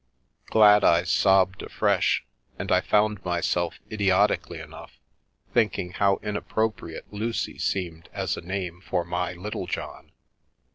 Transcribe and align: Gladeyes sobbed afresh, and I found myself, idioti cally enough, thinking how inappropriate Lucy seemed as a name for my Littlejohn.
Gladeyes 0.47 1.11
sobbed 1.11 1.61
afresh, 1.61 2.25
and 2.57 2.71
I 2.71 2.81
found 2.81 3.23
myself, 3.23 3.77
idioti 3.91 4.41
cally 4.41 4.59
enough, 4.59 4.93
thinking 5.53 5.91
how 5.91 6.17
inappropriate 6.23 7.05
Lucy 7.13 7.59
seemed 7.59 8.09
as 8.11 8.35
a 8.35 8.41
name 8.41 8.81
for 8.83 9.05
my 9.05 9.33
Littlejohn. 9.33 10.11